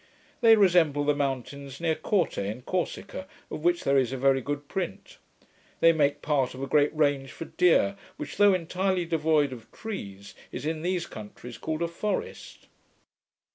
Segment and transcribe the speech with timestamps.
[0.41, 4.67] They resemble the mountains near Corte in Corsica, of which there is a very good
[4.67, 5.19] print.
[5.79, 10.33] They make part of a great range for deer, which, though entirely devoid of trees,
[10.51, 12.65] is in these countries called a forest.